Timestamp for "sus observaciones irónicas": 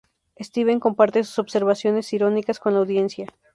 1.23-2.57